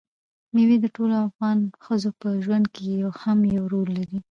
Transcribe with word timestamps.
مېوې 0.53 0.77
د 0.81 0.85
ټولو 0.95 1.15
افغان 1.27 1.57
ښځو 1.85 2.09
په 2.19 2.27
ژوند 2.43 2.65
کې 2.75 2.87
هم 3.21 3.39
یو 3.55 3.63
رول 3.73 3.89
لري. 3.97 4.17